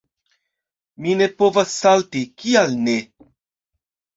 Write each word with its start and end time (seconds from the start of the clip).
Mi 1.03 1.13
ne 1.19 1.27
povas 1.41 1.75
salti. 1.83 2.25
Kial 2.41 2.77
ne? 2.89 2.97